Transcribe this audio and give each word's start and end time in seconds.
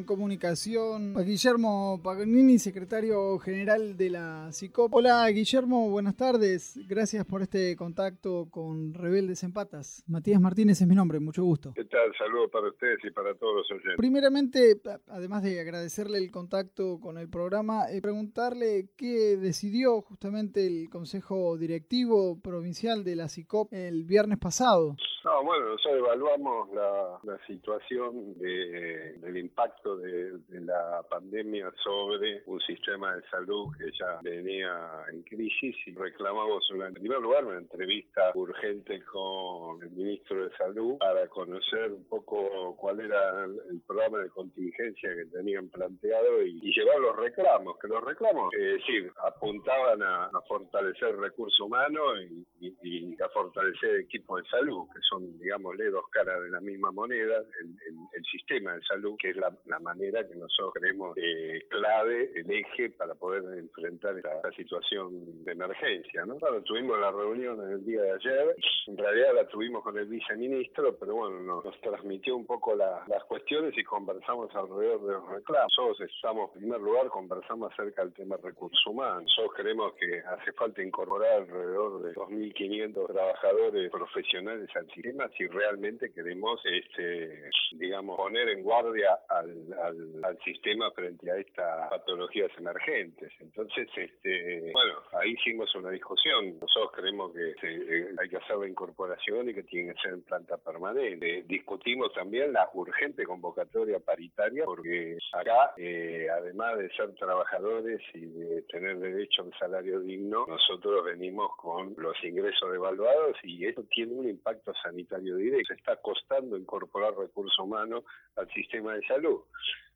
en 0.00 0.06
comunicación 0.06 1.14
a 1.14 1.20
Guillermo 1.20 2.00
Paganini, 2.02 2.58
secretario 2.58 3.38
general 3.38 3.98
de 3.98 4.08
la 4.08 4.48
CICOP. 4.50 4.94
Hola 4.94 5.28
Guillermo, 5.28 5.90
buenas 5.90 6.16
tardes. 6.16 6.80
Gracias 6.88 7.26
por 7.26 7.42
este 7.42 7.76
contacto 7.76 8.48
con 8.50 8.94
Rebeldes 8.94 9.42
en 9.44 9.52
Patas. 9.52 10.02
Matías 10.08 10.40
Martínez 10.40 10.80
es 10.80 10.88
mi 10.88 10.94
nombre, 10.94 11.20
mucho 11.20 11.44
gusto. 11.44 11.72
¿Qué 11.74 11.84
tal? 11.84 12.10
Saludos 12.16 12.50
para 12.50 12.68
ustedes 12.68 12.98
y 13.04 13.10
para 13.10 13.34
todos 13.34 13.56
los 13.56 13.70
oyentes. 13.72 13.96
Primeramente, 13.98 14.80
además 15.08 15.42
de 15.42 15.60
agradecerle 15.60 16.16
el 16.16 16.30
contacto 16.30 16.98
con 16.98 17.18
el 17.18 17.28
programa, 17.28 17.90
eh, 17.90 18.00
preguntarle 18.00 18.88
qué 18.96 19.36
decidió 19.36 20.00
justamente 20.00 20.66
el 20.66 20.88
Consejo 20.88 21.58
Directivo 21.58 22.40
Provincial 22.40 23.04
de 23.04 23.16
la 23.16 23.28
CICOP 23.28 23.74
el 23.74 24.04
viernes 24.04 24.38
pasado. 24.38 24.96
No, 25.24 25.44
bueno, 25.44 25.66
nosotros 25.66 25.98
evaluamos 25.98 26.70
la, 26.72 27.18
situación 27.46 28.38
del 28.38 29.36
impacto 29.36 29.89
de, 29.96 30.38
la 30.60 31.02
pandemia 31.08 31.72
sobre 31.82 32.42
un 32.46 32.60
sistema 32.60 33.16
de 33.16 33.22
salud 33.28 33.68
que 33.78 33.90
ya 33.98 34.20
venía 34.22 35.04
en 35.10 35.22
crisis 35.22 35.74
y 35.86 35.94
reclamamos 35.94 36.62
en 36.70 36.94
primer 36.94 37.20
lugar 37.20 37.44
una 37.44 37.58
entrevista 37.58 38.30
urgente 38.34 39.02
con 39.04 39.82
el 39.82 39.90
ministro 39.90 40.44
de 40.44 40.56
Salud 40.56 40.98
para 40.98 41.26
conocer 41.28 41.92
un 41.92 42.04
poco 42.04 42.76
cuál 42.76 43.00
era 43.00 43.44
el 43.44 43.80
programa 43.86 44.18
de 44.18 44.28
contingencia 44.30 45.14
que 45.14 45.26
tenían 45.26 45.68
planteado 45.68 46.42
y, 46.42 46.60
llevar 46.60 47.00
los 47.00 47.16
reclamos, 47.16 47.78
que 47.78 47.88
los 47.88 48.02
reclamos, 48.04 48.52
es 48.54 48.74
decir, 48.78 49.12
apuntaban 49.26 50.02
a, 50.02 50.30
fortalecer 50.48 51.16
recursos 51.16 51.60
humanos 51.60 52.20
y, 52.60 52.74
y, 52.82 53.22
a 53.22 53.28
fortalecer 53.28 54.00
equipos 54.00 54.42
de 54.42 54.48
salud, 54.48 54.86
que 54.92 55.00
son, 55.08 55.38
digámosle, 55.38 55.90
dos 55.90 56.04
caras 56.10 56.42
de 56.42 56.50
la 56.50 56.60
misma 56.60 56.90
moneda, 56.90 57.42
el, 57.60 58.24
sistema 58.30 58.74
de 58.74 58.82
salud, 58.82 59.16
que 59.18 59.30
es 59.30 59.36
la, 59.36 59.52
manera 59.80 60.26
que 60.26 60.34
nosotros 60.34 60.72
creemos 60.74 61.16
eh, 61.16 61.62
clave, 61.68 62.30
el 62.34 62.50
eje 62.50 62.90
para 62.90 63.14
poder 63.14 63.42
enfrentar 63.58 64.16
esta, 64.16 64.50
situación 64.52 65.44
de 65.44 65.52
emergencia. 65.52 66.24
¿no? 66.26 66.36
Tuvimos 66.64 66.98
la 66.98 67.10
reunión 67.10 67.62
en 67.64 67.72
el 67.72 67.84
día 67.84 68.02
de 68.02 68.12
ayer, 68.12 68.56
en 68.86 68.96
realidad 68.96 69.34
la 69.34 69.46
tuvimos 69.48 69.82
con 69.82 69.96
el 69.96 70.06
viceministro, 70.06 70.96
pero 70.98 71.14
bueno, 71.14 71.40
nos, 71.40 71.80
transmitió 71.80 72.36
un 72.36 72.46
poco 72.46 72.74
las 72.74 73.24
cuestiones 73.24 73.76
y 73.76 73.84
conversamos 73.84 74.54
alrededor 74.54 75.06
de 75.06 75.12
los 75.14 75.28
reclamos. 75.28 75.72
Nosotros 75.76 76.10
estamos, 76.14 76.50
en 76.54 76.60
primer 76.60 76.80
lugar, 76.80 77.08
conversamos 77.08 77.72
acerca 77.72 78.02
del 78.02 78.12
tema 78.12 78.36
recursos 78.42 78.84
humanos. 78.86 79.24
Nosotros 79.24 79.52
creemos 79.56 79.94
que 79.94 80.20
hace 80.20 80.52
falta 80.52 80.82
incorporar 80.82 81.42
alrededor 81.42 82.02
de 82.02 82.14
2.500 82.14 83.06
trabajadores 83.06 83.90
profesionales 83.90 84.68
al 84.74 84.86
sistema 84.90 85.28
si 85.36 85.46
realmente 85.46 86.12
queremos, 86.12 86.60
este, 86.64 87.50
digamos, 87.72 88.16
poner 88.16 88.48
en 88.48 88.62
guardia 88.62 89.18
al, 89.28 89.69
al, 89.74 90.38
sistema 90.44 90.90
frente 90.92 91.30
a 91.30 91.36
estas 91.36 91.90
patologías 91.90 92.50
emergentes. 92.56 93.30
Entonces, 93.40 93.88
este, 93.94 94.72
bueno, 94.72 94.94
ahí 95.20 95.32
hicimos 95.32 95.74
una 95.74 95.90
discusión. 95.90 96.58
Nosotros 96.60 96.92
creemos 96.94 97.32
que 97.32 97.50
eh, 97.62 98.14
hay 98.18 98.28
que 98.28 98.36
hacer 98.36 98.56
la 98.56 98.68
incorporación 98.68 99.48
y 99.50 99.54
que 99.54 99.62
tiene 99.64 99.92
que 99.94 100.00
ser 100.00 100.12
en 100.14 100.22
planta 100.22 100.56
permanente. 100.56 101.44
discutimos 101.46 102.12
también 102.14 102.52
la 102.52 102.68
urgente 102.74 103.24
convocatoria 103.24 103.98
paritaria 103.98 104.64
porque 104.64 105.18
acá, 105.32 105.74
eh, 105.76 106.28
además 106.30 106.78
de 106.78 106.90
ser 106.90 107.14
trabajadores 107.14 108.00
y 108.14 108.26
de 108.26 108.62
tener 108.62 108.98
derecho 108.98 109.42
a 109.42 109.44
un 109.46 109.52
salario 109.58 110.00
digno, 110.00 110.46
nosotros 110.46 111.04
venimos 111.04 111.50
con 111.56 111.94
los 111.98 112.16
ingresos 112.24 112.70
devaluados 112.72 113.36
y 113.42 113.66
esto 113.66 113.84
tiene 113.90 114.14
un 114.14 114.28
impacto 114.28 114.72
sanitario 114.82 115.36
directo. 115.36 115.74
Se 115.74 115.74
está 115.74 115.96
costando 115.96 116.56
incorporar 116.56 117.14
recursos 117.16 117.58
humanos 117.58 118.04
al 118.36 118.48
sistema 118.52 118.94
de 118.94 119.02
salud. 119.06 119.40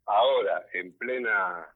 Ahora, 0.07 0.67
en 0.73 0.97
plena 0.97 1.67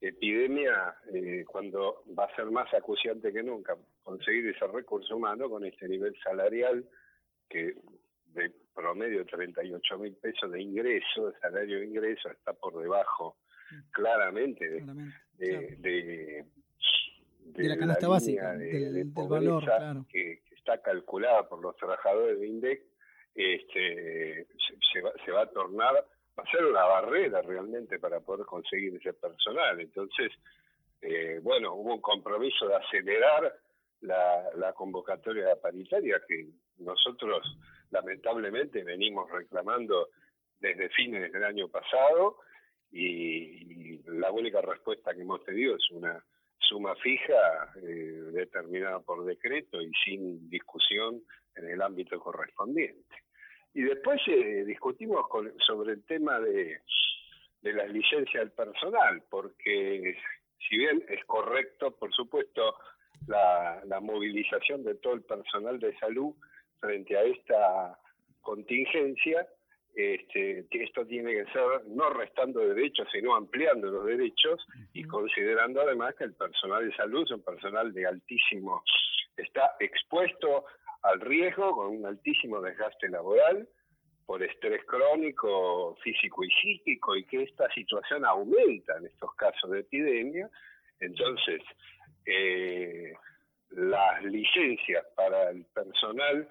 epidemia, 0.00 0.94
eh, 1.12 1.44
cuando 1.46 2.04
va 2.18 2.24
a 2.24 2.36
ser 2.36 2.46
más 2.50 2.72
acuciante 2.74 3.32
que 3.32 3.42
nunca 3.42 3.76
conseguir 4.02 4.48
ese 4.48 4.66
recurso 4.66 5.16
humano 5.16 5.48
con 5.48 5.64
este 5.64 5.88
nivel 5.88 6.14
salarial 6.22 6.84
que 7.48 7.74
de 8.34 8.52
promedio 8.74 9.20
de 9.20 9.24
38 9.26 9.98
mil 9.98 10.14
pesos 10.16 10.50
de 10.50 10.60
ingreso, 10.60 11.30
de 11.30 11.38
salario 11.38 11.78
de 11.78 11.86
ingreso, 11.86 12.30
está 12.30 12.52
por 12.52 12.76
debajo 12.80 13.36
claramente 13.92 14.68
de, 14.68 14.82
de, 15.78 16.44
la 17.68 17.76
canasta 17.76 18.08
básica, 18.08 18.56
del, 18.56 19.04
valor, 19.14 19.64
claro. 19.64 20.06
que, 20.10 20.42
está 20.56 20.80
calculada 20.80 21.46
por 21.48 21.60
los 21.60 21.76
trabajadores 21.76 22.40
de 22.40 22.46
INDEC, 22.46 22.82
este, 23.34 24.46
se, 24.92 25.00
va, 25.02 25.12
se 25.24 25.30
va 25.30 25.42
a 25.42 25.50
tornar, 25.50 26.06
va 26.38 26.42
a 26.42 26.50
ser 26.50 26.64
una 26.64 26.84
barrera 26.84 27.42
realmente 27.42 27.98
para 27.98 28.20
poder 28.20 28.46
conseguir 28.46 28.96
ese 28.96 29.12
personal. 29.14 29.80
Entonces, 29.80 30.32
eh, 31.00 31.38
bueno, 31.42 31.74
hubo 31.74 31.94
un 31.94 32.00
compromiso 32.00 32.66
de 32.66 32.76
acelerar 32.76 33.54
la, 34.00 34.72
convocatoria 34.74 35.56
paritaria 35.60 36.20
que 36.26 36.48
nosotros 36.78 37.42
lamentablemente 37.90 38.82
venimos 38.82 39.30
reclamando 39.30 40.08
desde 40.58 40.88
fines 40.90 41.32
del 41.32 41.44
año 41.44 41.68
pasado 41.68 42.38
y, 42.90 44.02
la 44.06 44.30
única 44.30 44.60
respuesta 44.60 45.14
que 45.14 45.22
hemos 45.22 45.42
tenido 45.44 45.76
es 45.76 45.90
una 45.90 46.22
suma 46.58 46.94
fija 46.96 47.72
eh, 47.76 48.20
determinada 48.32 49.00
por 49.00 49.24
decreto 49.24 49.80
y 49.80 49.90
sin 50.04 50.48
discusión 50.50 51.22
en 51.56 51.68
el 51.68 51.82
ámbito 51.82 52.18
correspondiente. 52.20 53.16
Y 53.74 53.82
después 53.82 54.20
eh, 54.28 54.64
discutimos 54.64 55.26
sobre 55.66 55.94
el 55.94 56.04
tema 56.04 56.38
de, 56.38 56.80
de 57.60 57.72
las 57.72 57.90
licencias 57.90 58.44
del 58.44 58.52
personal, 58.52 59.22
porque 59.28 60.16
si 60.68 60.78
bien 60.78 61.04
es 61.08 61.24
correcto, 61.24 61.90
por 61.90 62.12
supuesto, 62.12 62.76
la, 63.26 63.82
la 63.86 64.00
movilización 64.00 64.84
de 64.84 64.94
todo 64.96 65.14
el 65.14 65.22
personal 65.22 65.78
de 65.80 65.96
salud 65.98 66.34
frente 66.78 67.16
a 67.16 67.22
esta 67.22 67.98
contingencia, 68.40 69.46
este, 69.94 70.66
esto 70.70 71.06
tiene 71.06 71.32
que 71.32 71.44
ser 71.52 71.86
no 71.86 72.10
restando 72.10 72.60
derechos, 72.60 73.08
sino 73.12 73.34
ampliando 73.34 73.90
los 73.90 74.06
derechos 74.06 74.64
y 74.92 75.04
considerando 75.04 75.80
además 75.80 76.14
que 76.16 76.24
el 76.24 76.34
personal 76.34 76.88
de 76.88 76.96
salud 76.96 77.22
es 77.24 77.30
un 77.30 77.42
personal 77.42 77.92
de 77.92 78.06
altísimo, 78.06 78.82
está 79.36 79.76
expuesto 79.80 80.64
al 81.04 81.20
riesgo 81.20 81.74
con 81.74 81.96
un 81.96 82.06
altísimo 82.06 82.60
desgaste 82.60 83.08
laboral 83.08 83.68
por 84.26 84.42
estrés 84.42 84.82
crónico, 84.86 85.96
físico 86.02 86.42
y 86.44 86.50
psíquico, 86.50 87.14
y 87.14 87.24
que 87.24 87.42
esta 87.42 87.68
situación 87.74 88.24
aumenta 88.24 88.96
en 88.96 89.06
estos 89.06 89.34
casos 89.34 89.70
de 89.70 89.80
epidemia. 89.80 90.48
Entonces, 91.00 91.60
eh, 92.24 93.12
las 93.70 94.24
licencias 94.24 95.04
para 95.14 95.50
el 95.50 95.66
personal 95.66 96.48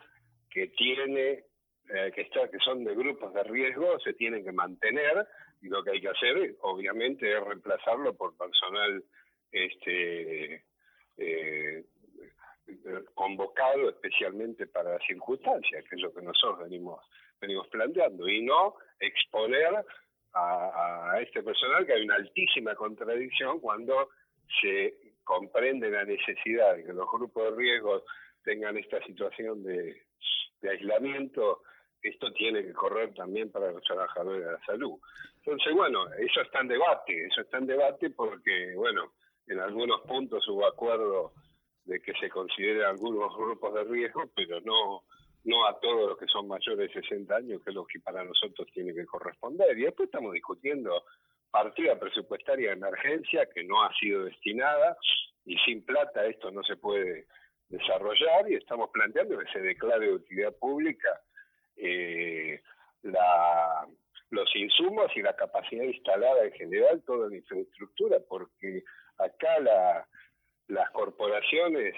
que 0.52 0.68
tiene 0.68 1.46
eh, 1.90 2.12
que, 2.14 2.22
está, 2.22 2.48
que 2.50 2.60
son 2.60 2.84
de 2.84 2.94
grupos 2.94 3.34
de 3.34 3.44
riesgo 3.44 4.00
se 4.00 4.14
tienen 4.14 4.44
que 4.44 4.52
mantener 4.52 5.28
y 5.62 5.68
lo 5.68 5.84
que 5.84 5.92
hay 5.92 6.02
que 6.02 6.10
hacer 6.10 6.56
obviamente 6.62 7.32
es 7.32 7.44
reemplazarlo 7.44 8.16
por 8.16 8.38
personal 8.38 9.04
este 9.52 10.64
eh, 11.18 11.84
convocado 13.14 13.90
especialmente 13.90 14.68
para 14.68 14.94
las 14.94 15.06
circunstancias, 15.06 15.84
que 15.90 15.96
es 15.96 16.02
lo 16.02 16.14
que 16.14 16.22
nosotros 16.22 16.60
venimos, 16.60 17.00
venimos 17.40 17.68
planteando, 17.68 18.28
y 18.28 18.42
no 18.42 18.76
exponer 19.00 19.84
a, 20.34 21.12
a 21.14 21.22
este 21.22 21.44
personal 21.44 21.86
que 21.86 21.94
hay 21.94 22.04
una 22.04 22.16
altísima 22.16 22.76
contradicción 22.76 23.60
cuando 23.60 24.10
se 24.62 24.96
comprende 25.24 25.90
la 25.90 26.04
necesidad 26.06 26.76
de 26.76 26.84
que 26.84 26.94
los 26.94 27.10
grupos 27.12 27.44
de 27.44 27.58
riesgo 27.58 28.04
tengan 28.44 28.78
esta 28.78 29.02
situación 29.06 29.64
de, 29.64 30.02
de 30.62 30.70
aislamiento, 30.70 31.62
esto 32.02 32.32
tiene 32.34 32.64
que 32.64 32.74
correr 32.74 33.14
también 33.14 33.50
para 33.52 33.72
los 33.72 33.82
trabajadores 33.84 34.46
de 34.46 34.52
la 34.52 34.66
salud. 34.66 35.00
Entonces, 35.38 35.74
bueno, 35.74 36.06
eso 36.14 36.42
está 36.42 36.60
en 36.60 36.68
debate, 36.68 37.26
eso 37.26 37.42
está 37.42 37.58
en 37.58 37.68
debate 37.68 38.10
porque, 38.10 38.74
bueno, 38.76 39.14
en 39.48 39.60
algunos 39.60 40.02
puntos 40.02 40.48
hubo 40.48 40.66
acuerdo 40.66 41.34
de 41.86 42.00
que 42.00 42.14
se 42.14 42.30
consideren 42.30 42.84
algunos 42.84 43.36
grupos 43.36 43.74
de 43.74 43.84
riesgo, 43.84 44.24
pero 44.36 44.62
no 44.62 45.04
no 45.46 45.68
a 45.68 45.78
todos 45.80 46.10
los 46.10 46.18
que 46.18 46.28
son 46.28 46.48
mayores 46.48 46.94
de 46.94 47.02
60 47.02 47.36
años, 47.36 47.62
que 47.64 47.72
es 47.72 47.76
lo 47.76 47.86
que 47.86 48.00
para 48.00 48.24
nosotros 48.24 48.68
tiene 48.74 48.94
que 48.94 49.06
corresponder. 49.06 49.78
Y 49.78 49.84
después 49.84 50.08
estamos 50.08 50.34
discutiendo 50.34 51.04
partida 51.52 52.00
presupuestaria 52.00 52.70
de 52.70 52.76
emergencia 52.76 53.48
que 53.54 53.64
no 53.64 53.84
ha 53.84 53.94
sido 53.96 54.24
destinada 54.24 54.98
y 55.46 55.58
sin 55.60 55.86
plata 55.86 56.26
esto 56.26 56.50
no 56.50 56.64
se 56.64 56.78
puede 56.78 57.28
desarrollar 57.70 58.50
y 58.50 58.56
estamos 58.56 58.90
planteando 58.92 59.38
que 59.38 59.52
se 59.52 59.60
declare 59.60 60.08
de 60.08 60.14
utilidad 60.14 60.56
pública 60.56 61.22
eh, 61.76 62.62
la, 63.02 63.86
los 64.30 64.56
insumos 64.56 65.12
y 65.16 65.22
la 65.22 65.36
capacidad 65.36 65.84
instalada 65.84 66.46
en 66.46 66.54
general, 66.54 67.04
toda 67.06 67.30
la 67.30 67.36
infraestructura, 67.36 68.18
porque 68.28 68.84
acá 69.18 69.60
la, 69.60 70.08
las 70.68 70.90
corporaciones 70.92 71.96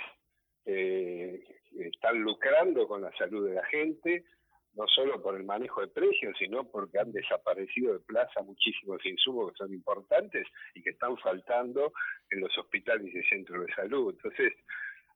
eh, 0.65 1.43
están 1.79 2.19
lucrando 2.21 2.87
con 2.87 3.01
la 3.01 3.11
salud 3.17 3.47
de 3.47 3.55
la 3.55 3.65
gente, 3.65 4.25
no 4.73 4.87
solo 4.87 5.21
por 5.21 5.35
el 5.35 5.43
manejo 5.43 5.81
de 5.81 5.87
precios, 5.87 6.35
sino 6.37 6.69
porque 6.69 6.99
han 6.99 7.11
desaparecido 7.11 7.93
de 7.93 7.99
plaza 7.99 8.41
muchísimos 8.41 9.05
insumos 9.05 9.51
que 9.51 9.57
son 9.57 9.73
importantes 9.73 10.45
y 10.73 10.81
que 10.81 10.89
están 10.89 11.17
faltando 11.17 11.93
en 12.29 12.41
los 12.41 12.57
hospitales 12.57 13.13
y 13.13 13.23
centros 13.23 13.65
de 13.65 13.73
salud. 13.73 14.13
Entonces, 14.15 14.53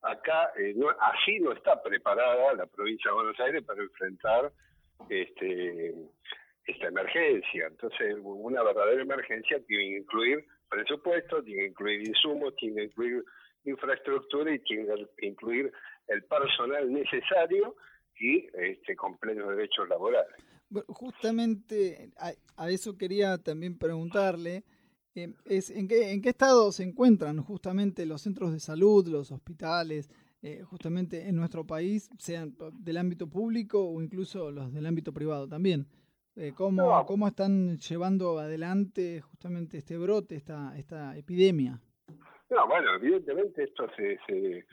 acá 0.01 0.51
eh, 0.57 0.73
no, 0.75 0.89
así 0.89 1.39
no 1.39 1.51
está 1.51 1.81
preparada 1.81 2.53
la 2.53 2.67
provincia 2.67 3.11
de 3.11 3.15
Buenos 3.15 3.39
Aires 3.39 3.63
para 3.65 3.81
enfrentar 3.81 4.51
este, 5.09 5.93
esta 6.65 6.87
emergencia. 6.87 7.67
Entonces, 7.67 8.15
una 8.21 8.63
verdadera 8.63 9.01
emergencia 9.01 9.59
tiene 9.65 9.89
que 9.89 9.97
incluir 9.97 10.45
presupuesto, 10.69 11.43
tiene 11.43 11.63
que 11.63 11.67
incluir 11.69 12.07
insumos, 12.07 12.55
tiene 12.55 12.75
que 12.75 12.83
incluir 12.83 13.23
infraestructura 13.69 14.53
y 14.53 14.59
tiene 14.59 14.85
que 15.17 15.25
incluir 15.25 15.71
el 16.07 16.23
personal 16.23 16.91
necesario 16.91 17.75
y 18.19 18.47
este, 18.53 18.95
con 18.95 19.17
plenos 19.17 19.49
derechos 19.49 19.87
laborales. 19.87 20.35
justamente 20.87 22.11
a, 22.17 22.69
eso 22.69 22.97
quería 22.97 23.37
también 23.37 23.77
preguntarle, 23.77 24.63
eh, 25.15 25.33
es, 25.45 25.69
¿en, 25.69 25.87
qué, 25.87 26.11
¿en 26.11 26.21
qué 26.21 26.29
estado 26.29 26.71
se 26.71 26.83
encuentran 26.83 27.41
justamente 27.41 28.05
los 28.05 28.21
centros 28.21 28.51
de 28.51 28.59
salud, 28.59 29.07
los 29.07 29.31
hospitales, 29.31 30.09
eh, 30.41 30.61
justamente 30.63 31.27
en 31.27 31.35
nuestro 31.35 31.65
país, 31.65 32.09
sean 32.17 32.55
del 32.73 32.97
ámbito 32.97 33.27
público 33.27 33.83
o 33.83 34.01
incluso 34.01 34.51
los 34.51 34.73
del 34.73 34.85
ámbito 34.85 35.13
privado 35.13 35.47
también? 35.47 35.87
Eh, 36.35 36.53
¿cómo, 36.55 37.05
¿Cómo 37.05 37.27
están 37.27 37.77
llevando 37.79 38.39
adelante 38.39 39.19
justamente 39.21 39.77
este 39.77 39.97
brote, 39.97 40.35
esta, 40.35 40.77
esta 40.77 41.17
epidemia? 41.17 41.81
No, 42.49 42.67
bueno, 42.67 42.95
evidentemente 42.95 43.63
esto 43.63 43.87
se, 43.95 44.19
se 44.27 44.65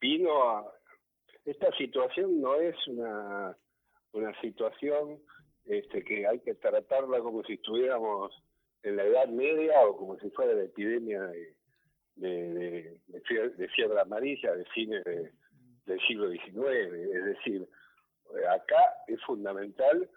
vino 0.00 0.42
a, 0.42 0.72
esta 1.44 1.72
situación 1.76 2.40
no 2.40 2.56
es 2.56 2.76
una, 2.86 3.56
una 4.12 4.40
situación 4.40 5.18
este, 5.64 6.04
que 6.04 6.26
hay 6.26 6.40
que 6.40 6.54
tratarla 6.54 7.20
como 7.20 7.42
si 7.44 7.54
estuviéramos 7.54 8.32
en 8.82 8.96
la 8.96 9.04
Edad 9.04 9.28
Media 9.28 9.80
o 9.86 9.96
como 9.96 10.18
si 10.18 10.30
fuera 10.30 10.52
la 10.52 10.64
epidemia 10.64 11.22
de, 11.22 11.54
de, 12.16 13.00
de, 13.06 13.68
fiebre, 13.68 14.00
amarilla 14.00 14.54
de 14.54 14.64
fines 14.66 15.02
del 15.04 16.00
siglo 16.06 16.30
XIX. 16.30 16.54
Es 16.56 17.24
decir, 17.24 17.68
acá 18.50 18.82
es 19.06 19.22
fundamental 19.24 20.08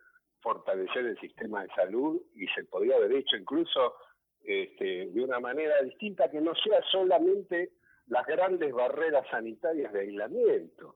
fortalecer 0.41 1.05
el 1.05 1.19
sistema 1.19 1.63
de 1.63 1.69
salud 1.75 2.21
y 2.35 2.47
se 2.47 2.63
podría 2.65 2.97
haber 2.97 3.13
hecho 3.13 3.37
incluso 3.37 3.95
este, 4.43 5.07
de 5.07 5.23
una 5.23 5.39
manera 5.39 5.81
distinta 5.83 6.29
que 6.29 6.41
no 6.41 6.53
sea 6.55 6.81
solamente 6.91 7.71
las 8.07 8.25
grandes 8.25 8.73
barreras 8.73 9.25
sanitarias 9.29 9.93
de 9.93 10.01
aislamiento, 10.01 10.95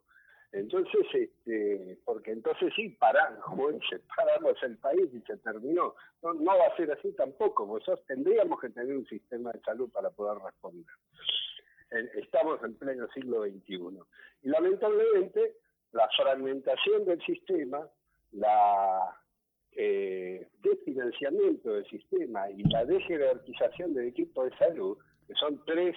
entonces, 0.55 1.05
este, 1.13 1.97
porque 2.05 2.31
entonces 2.31 2.71
sí, 2.77 2.87
paramos, 2.89 3.43
como 3.43 3.71
dice, 3.73 3.99
paramos 4.15 4.55
el 4.63 4.77
país 4.77 5.09
y 5.13 5.19
se 5.21 5.35
terminó. 5.37 5.95
No, 6.23 6.33
no 6.33 6.57
va 6.57 6.67
a 6.67 6.75
ser 6.77 6.89
así 6.93 7.11
tampoco, 7.11 7.65
nosotros 7.65 8.05
tendríamos 8.07 8.61
que 8.61 8.69
tener 8.69 8.95
un 8.95 9.05
sistema 9.05 9.51
de 9.51 9.59
salud 9.59 9.89
para 9.91 10.09
poder 10.11 10.41
responder. 10.41 10.85
Estamos 12.15 12.63
en 12.63 12.75
pleno 12.75 13.05
siglo 13.13 13.43
XXI. 13.43 13.99
Y 14.43 14.49
lamentablemente, 14.49 15.57
la 15.91 16.07
fragmentación 16.15 17.03
del 17.03 17.21
sistema, 17.25 17.89
la 18.31 19.13
eh, 19.75 20.47
desfinanciamiento 20.61 21.73
del 21.73 21.85
sistema 21.85 22.49
y 22.49 22.63
la 22.63 22.85
dejerarquización 22.85 23.93
del 23.93 24.07
equipo 24.07 24.45
de 24.45 24.57
salud, 24.57 24.97
que 25.27 25.33
son 25.35 25.61
tres, 25.65 25.95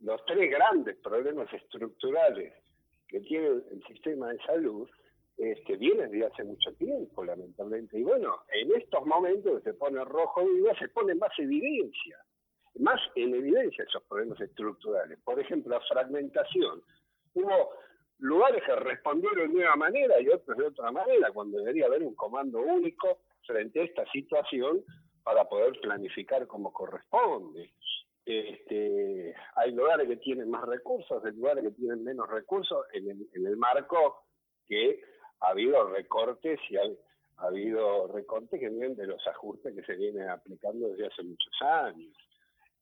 los 0.00 0.24
tres 0.26 0.50
grandes 0.50 0.96
problemas 0.96 1.52
estructurales 1.52 2.52
que 3.08 3.20
tiene 3.20 3.46
el 3.46 3.82
sistema 3.88 4.28
de 4.28 4.38
salud 4.46 4.88
este, 5.38 5.76
viene 5.76 6.08
desde 6.08 6.26
hace 6.26 6.44
mucho 6.44 6.72
tiempo, 6.74 7.24
lamentablemente. 7.24 7.98
Y 7.98 8.02
bueno, 8.02 8.40
en 8.52 8.72
estos 8.74 9.06
momentos 9.06 9.58
que 9.58 9.70
se 9.70 9.74
pone 9.74 10.04
rojo 10.04 10.44
vivo, 10.44 10.68
se 10.78 10.88
pone 10.88 11.14
más 11.14 11.30
evidencia, 11.38 12.18
más 12.80 13.00
en 13.14 13.34
evidencia 13.34 13.84
esos 13.84 14.02
problemas 14.04 14.40
estructurales. 14.40 15.18
Por 15.24 15.38
ejemplo, 15.38 15.74
la 15.74 15.80
fragmentación. 15.86 16.82
Hubo 17.34 17.70
lugares 18.18 18.62
que 18.64 18.74
respondieron 18.74 19.52
de 19.52 19.58
una 19.58 19.76
manera 19.76 20.20
y 20.20 20.28
otros 20.28 20.56
de 20.56 20.66
otra 20.66 20.90
manera, 20.90 21.30
cuando 21.32 21.58
debería 21.58 21.86
haber 21.86 22.02
un 22.02 22.14
comando 22.14 22.58
único 22.58 23.20
frente 23.46 23.80
a 23.80 23.84
esta 23.84 24.04
situación 24.10 24.84
para 25.22 25.44
poder 25.48 25.78
planificar 25.80 26.46
como 26.46 26.72
corresponde. 26.72 27.72
Este, 28.24 29.34
hay 29.54 29.72
lugares 29.72 30.06
que 30.06 30.16
tienen 30.16 30.50
más 30.50 30.66
recursos, 30.66 31.24
hay 31.24 31.32
lugares 31.32 31.64
que 31.64 31.70
tienen 31.70 32.04
menos 32.04 32.28
recursos, 32.28 32.84
en 32.92 33.26
el, 33.32 33.56
marco 33.56 34.26
que 34.66 35.00
ha 35.40 35.48
habido 35.48 35.88
recortes 35.88 36.60
y 36.68 36.76
ha, 36.76 36.82
habido 37.38 38.08
recortes 38.08 38.60
que 38.60 38.68
vienen 38.68 38.96
de 38.96 39.06
los 39.06 39.26
ajustes 39.28 39.74
que 39.74 39.82
se 39.84 39.94
vienen 39.94 40.28
aplicando 40.28 40.88
desde 40.88 41.06
hace 41.06 41.22
muchos 41.22 41.62
años. 41.62 42.14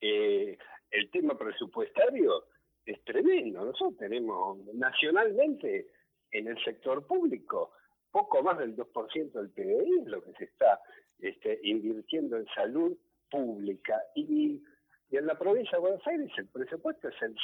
Eh, 0.00 0.58
el 0.90 1.10
tema 1.10 1.36
presupuestario 1.36 2.44
es 2.86 3.04
tremendo. 3.04 3.64
Nosotros 3.64 3.98
tenemos 3.98 4.58
nacionalmente 4.74 5.88
en 6.30 6.48
el 6.48 6.62
sector 6.64 7.06
público 7.06 7.72
poco 8.10 8.42
más 8.42 8.58
del 8.58 8.76
2% 8.76 9.32
del 9.32 9.50
PDI, 9.50 10.04
lo 10.06 10.22
que 10.22 10.32
se 10.32 10.44
está 10.44 10.80
este, 11.18 11.60
invirtiendo 11.64 12.36
en 12.36 12.46
salud 12.54 12.96
pública. 13.30 14.00
Y 14.14 14.62
y 15.10 15.16
en 15.16 15.26
la 15.26 15.38
provincia 15.38 15.78
de 15.78 15.82
Buenos 15.82 16.06
Aires 16.06 16.30
el 16.36 16.46
presupuesto 16.48 17.08
es 17.08 17.14
el 17.22 17.36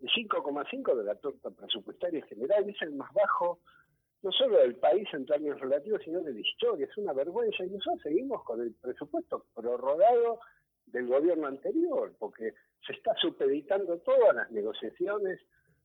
5,5 0.00 0.96
de 0.96 1.04
la 1.04 1.14
torta 1.16 1.50
presupuestaria 1.50 2.24
general, 2.26 2.68
es 2.68 2.80
el 2.82 2.92
más 2.92 3.12
bajo 3.12 3.60
no 4.22 4.32
solo 4.32 4.58
del 4.58 4.76
país 4.76 5.08
en 5.14 5.24
términos 5.24 5.60
relativos, 5.60 6.02
sino 6.04 6.20
de 6.20 6.34
la 6.34 6.40
historia. 6.40 6.86
Es 6.86 6.96
una 6.98 7.14
vergüenza 7.14 7.64
y 7.64 7.70
nosotros 7.70 8.02
seguimos 8.02 8.44
con 8.44 8.60
el 8.60 8.74
presupuesto 8.74 9.46
prorrogado 9.54 10.40
del 10.86 11.06
gobierno 11.06 11.46
anterior, 11.46 12.14
porque 12.18 12.52
se 12.86 12.92
está 12.92 13.14
supeditando 13.16 13.98
todas 13.98 14.34
las 14.34 14.50
negociaciones 14.50 15.40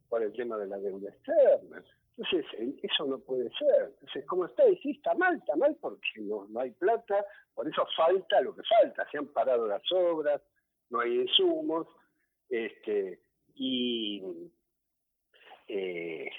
por 0.10 0.24
el 0.24 0.34
tema 0.34 0.58
de 0.58 0.68
la 0.68 0.78
deuda 0.78 1.10
externa. 1.10 1.84
Entonces, 2.18 2.46
eso 2.82 3.06
no 3.06 3.20
puede 3.20 3.50
ser. 3.58 3.92
Entonces, 4.00 4.26
como 4.26 4.46
está 4.46 4.64
está 4.68 5.14
mal, 5.16 5.36
está 5.38 5.56
mal 5.58 5.76
porque 5.82 6.08
no, 6.22 6.48
no 6.48 6.62
hay 6.62 6.72
plata, 6.72 7.26
por 7.54 7.68
eso 7.68 7.86
falta 7.96 8.40
lo 8.42 8.56
que 8.56 8.62
falta. 8.64 9.06
Se 9.12 9.18
han 9.18 9.28
parado 9.28 9.68
las 9.68 9.84
obras, 9.92 10.42
no 10.90 11.02
hay 11.02 11.22
insumos, 11.22 11.88
este, 12.50 13.20
eh, 15.68 16.30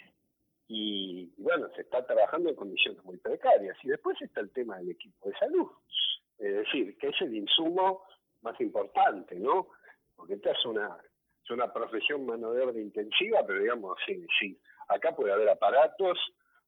y 0.69 1.33
bueno, 1.37 1.69
se 1.75 1.83
está 1.83 2.05
trabajando 2.07 2.49
en 2.49 2.57
condiciones 2.57 3.05
muy 3.05 3.19
precarias. 3.19 3.77
Y 3.83 3.89
después 3.89 4.21
está 4.23 4.41
el 4.41 4.51
tema 4.51 4.79
del 4.79 4.91
equipo 4.91 5.29
de 5.29 5.39
salud, 5.39 5.71
es 6.39 6.55
decir, 6.55 6.97
que 6.99 7.09
es 7.09 7.21
el 7.21 7.35
insumo 7.35 8.03
más 8.43 8.61
importante, 8.61 9.37
¿no? 9.37 9.69
Porque 10.27 10.35
esta 10.35 10.59
es 10.59 10.67
una, 10.67 10.99
es 11.45 11.51
una 11.51 11.73
profesión 11.73 12.27
mano 12.27 12.53
de 12.53 12.63
obra 12.65 12.81
intensiva, 12.81 13.47
pero 13.47 13.61
digamos, 13.61 13.97
sí, 14.05 14.27
sí, 14.41 14.59
acá 14.89 15.15
puede 15.15 15.33
haber 15.33 15.49
aparatos, 15.49 16.19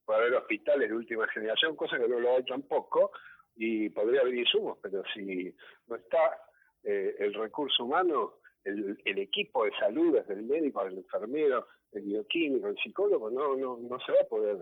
puede 0.04 0.20
haber 0.20 0.34
hospitales 0.34 0.88
de 0.88 0.94
última 0.94 1.26
generación, 1.26 1.74
cosa 1.74 1.98
que 1.98 2.06
no 2.06 2.20
lo 2.20 2.36
hay 2.36 2.44
tampoco, 2.44 3.10
y 3.56 3.88
podría 3.88 4.20
haber 4.20 4.36
insumos, 4.36 4.78
pero 4.80 5.02
si 5.12 5.52
no 5.88 5.96
está 5.96 6.40
eh, 6.84 7.16
el 7.18 7.34
recurso 7.34 7.84
humano, 7.84 8.34
el, 8.62 8.96
equipo 9.04 9.64
de 9.64 9.72
salud, 9.72 10.14
desde 10.14 10.34
el 10.34 10.44
médico, 10.44 10.86
el 10.86 10.98
enfermero, 10.98 11.66
el 11.90 12.02
bioquímico, 12.02 12.68
el 12.68 12.76
psicólogo, 12.76 13.28
no, 13.28 13.56
no, 13.56 13.76
no 13.78 13.98
se 14.00 14.12
va 14.12 14.18
a 14.22 14.28
poder 14.28 14.58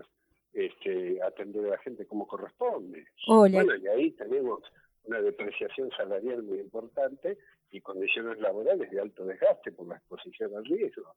este, 0.53 1.21
atender 1.21 1.65
a 1.65 1.69
la 1.69 1.77
gente 1.79 2.07
como 2.07 2.25
corresponde. 2.25 3.05
Bueno, 3.27 3.75
y 3.75 3.87
ahí 3.87 4.11
tenemos 4.13 4.63
una 5.03 5.21
depreciación 5.21 5.91
salarial 5.91 6.41
muy 6.41 6.59
importante 6.59 7.37
y 7.71 7.81
condiciones 7.81 8.39
laborales 8.39 8.89
de 8.89 8.99
alto 8.99 9.25
desgaste 9.25 9.71
por 9.71 9.87
la 9.87 9.97
exposición 9.97 10.55
al 10.55 10.65
riesgo. 10.65 11.15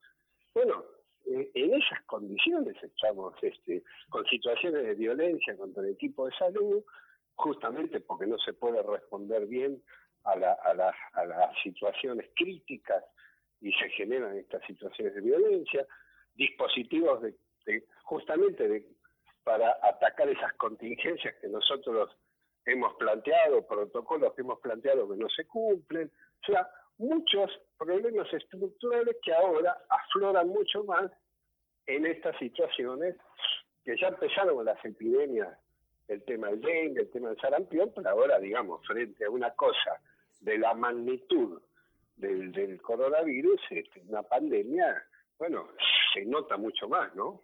Bueno, 0.54 0.84
eh, 1.26 1.50
en 1.54 1.74
esas 1.74 2.02
condiciones 2.06 2.76
estamos 2.82 3.34
este, 3.42 3.82
con 4.08 4.24
situaciones 4.26 4.84
de 4.84 4.94
violencia 4.94 5.56
contra 5.56 5.82
el 5.82 5.90
equipo 5.90 6.26
de 6.26 6.32
salud, 6.36 6.82
justamente 7.34 8.00
porque 8.00 8.26
no 8.26 8.38
se 8.38 8.52
puede 8.52 8.82
responder 8.82 9.46
bien 9.46 9.82
a, 10.24 10.36
la, 10.36 10.52
a, 10.52 10.74
las 11.24 11.62
situaciones 11.62 12.30
críticas 12.36 13.04
y 13.60 13.72
se 13.72 13.88
generan 13.90 14.36
estas 14.36 14.62
situaciones 14.66 15.14
de 15.14 15.20
violencia, 15.20 15.86
dispositivos 16.34 17.22
de, 17.22 17.34
justamente 18.04 18.68
de, 18.68 18.86
para 19.44 19.76
atacar 19.82 20.28
esas 20.28 20.52
contingencias 20.54 21.34
que 21.40 21.48
nosotros 21.48 22.10
hemos 22.66 22.94
planteado, 22.94 23.66
protocolos 23.66 24.34
que 24.34 24.42
hemos 24.42 24.60
planteado 24.60 25.08
que 25.08 25.16
no 25.16 25.28
se 25.28 25.46
cumplen, 25.46 26.10
o 26.42 26.46
sea, 26.46 26.68
muchos 26.98 27.50
problemas 27.78 28.32
estructurales 28.32 29.16
que 29.22 29.32
ahora 29.32 29.76
afloran 29.88 30.48
mucho 30.48 30.84
más 30.84 31.10
en 31.86 32.06
estas 32.06 32.36
situaciones 32.38 33.16
que 33.84 33.96
ya 33.96 34.08
empezaron 34.08 34.56
con 34.56 34.66
las 34.66 34.84
epidemias, 34.84 35.48
el 36.08 36.22
tema 36.24 36.48
del 36.48 36.60
dengue, 36.60 37.02
el 37.02 37.10
tema 37.10 37.28
del 37.28 37.40
sarampión, 37.40 37.90
pero 37.94 38.10
ahora, 38.10 38.38
digamos, 38.38 38.84
frente 38.86 39.24
a 39.24 39.30
una 39.30 39.50
cosa 39.52 40.00
de 40.40 40.58
la 40.58 40.74
magnitud 40.74 41.60
del, 42.16 42.52
del 42.52 42.80
coronavirus, 42.82 43.60
este, 43.70 44.02
una 44.08 44.22
pandemia, 44.22 45.02
bueno, 45.38 45.68
se 46.12 46.24
nota 46.26 46.56
mucho 46.56 46.88
más, 46.88 47.14
¿no? 47.14 47.42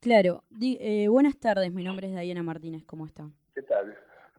Claro. 0.00 0.42
Eh, 0.60 1.08
buenas 1.08 1.38
tardes, 1.38 1.72
mi 1.72 1.84
nombre 1.84 2.08
es 2.08 2.20
Diana 2.20 2.42
Martínez, 2.42 2.84
¿cómo 2.84 3.06
está? 3.06 3.28
¿Qué 3.54 3.62
tal? 3.62 3.96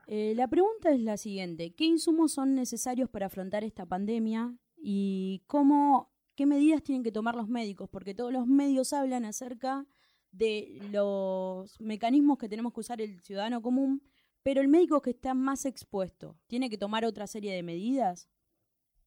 Eh, 0.07 0.33
la 0.35 0.47
pregunta 0.47 0.91
es 0.91 0.99
la 0.99 1.17
siguiente, 1.17 1.73
¿qué 1.73 1.85
insumos 1.85 2.33
son 2.33 2.55
necesarios 2.55 3.09
para 3.09 3.27
afrontar 3.27 3.63
esta 3.63 3.85
pandemia 3.85 4.53
y 4.75 5.43
cómo, 5.47 6.11
qué 6.35 6.45
medidas 6.45 6.83
tienen 6.83 7.03
que 7.03 7.11
tomar 7.11 7.35
los 7.35 7.47
médicos? 7.47 7.89
Porque 7.89 8.13
todos 8.13 8.33
los 8.33 8.45
medios 8.45 8.91
hablan 8.91 9.23
acerca 9.23 9.85
de 10.31 10.79
los 10.91 11.79
mecanismos 11.79 12.37
que 12.37 12.49
tenemos 12.49 12.73
que 12.73 12.81
usar 12.81 13.01
el 13.01 13.21
ciudadano 13.21 13.61
común, 13.61 14.01
pero 14.41 14.59
el 14.59 14.67
médico 14.67 15.01
que 15.01 15.11
está 15.11 15.33
más 15.33 15.65
expuesto, 15.65 16.37
¿tiene 16.47 16.69
que 16.69 16.77
tomar 16.77 17.05
otra 17.05 17.27
serie 17.27 17.53
de 17.53 17.63
medidas? 17.63 18.29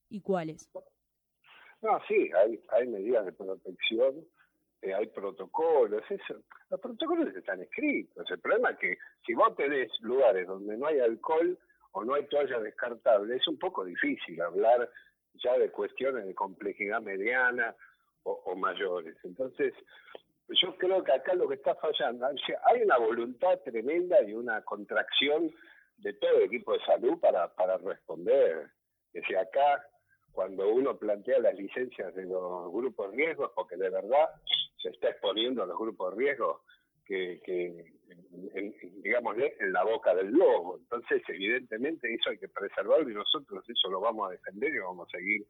¿Y 0.09 0.21
cuáles? 0.21 0.69
No, 1.81 1.99
sí, 2.07 2.31
hay, 2.33 2.59
hay 2.69 2.87
medidas 2.87 3.25
de 3.25 3.33
protección, 3.33 4.25
eh, 4.81 4.93
hay 4.93 5.07
protocolos, 5.07 6.03
eso. 6.09 6.41
Los 6.69 6.79
protocolos 6.79 7.35
están 7.35 7.61
escritos. 7.61 8.29
El 8.29 8.39
problema 8.39 8.71
es 8.71 8.77
que 8.77 8.97
si 9.25 9.33
vos 9.33 9.55
tenés 9.55 9.91
lugares 10.01 10.47
donde 10.47 10.77
no 10.77 10.87
hay 10.87 10.99
alcohol 10.99 11.57
o 11.91 12.03
no 12.03 12.13
hay 12.13 12.25
toallas 12.27 12.61
descartables, 12.61 13.41
es 13.41 13.47
un 13.47 13.57
poco 13.57 13.83
difícil 13.85 14.39
hablar 14.41 14.89
ya 15.35 15.57
de 15.57 15.71
cuestiones 15.71 16.25
de 16.25 16.35
complejidad 16.35 17.01
mediana 17.01 17.75
o 18.23 18.55
mayores. 18.57 19.15
Entonces, 19.23 19.73
yo 20.49 20.77
creo 20.77 21.03
que 21.03 21.11
acá 21.11 21.33
lo 21.33 21.47
que 21.47 21.55
está 21.55 21.75
fallando, 21.75 22.27
hay 22.27 22.81
una 22.81 22.97
voluntad 22.97 23.59
tremenda 23.65 24.21
y 24.23 24.33
una 24.33 24.61
contracción 24.61 25.51
de 25.97 26.13
todo 26.13 26.37
el 26.37 26.43
equipo 26.43 26.73
de 26.73 26.79
salud 26.85 27.19
para, 27.19 27.53
para 27.53 27.77
responder. 27.77 28.69
Es 29.13 29.21
decir, 29.23 29.37
acá 29.37 29.85
cuando 30.31 30.69
uno 30.69 30.97
plantea 30.97 31.39
las 31.39 31.55
licencias 31.55 32.13
de 32.15 32.25
los 32.25 32.71
grupos 32.71 33.11
riesgos, 33.13 33.51
porque 33.55 33.75
de 33.75 33.89
verdad 33.89 34.29
se 34.81 34.89
está 34.89 35.09
exponiendo 35.09 35.63
a 35.63 35.65
los 35.65 35.77
grupos 35.77 36.11
de 36.11 36.17
riesgo 36.23 36.61
que, 37.05 37.41
que 37.43 37.93
digamos, 39.01 39.37
en 39.37 39.71
la 39.71 39.83
boca 39.83 40.13
del 40.13 40.31
lobo. 40.31 40.77
Entonces, 40.77 41.21
evidentemente, 41.29 42.13
eso 42.13 42.29
hay 42.29 42.37
que 42.37 42.49
preservarlo 42.49 43.09
y 43.09 43.13
nosotros 43.13 43.63
eso 43.67 43.89
lo 43.89 44.01
vamos 44.01 44.27
a 44.27 44.31
defender 44.31 44.73
y 44.73 44.79
vamos 44.79 45.07
a 45.07 45.17
seguir 45.17 45.45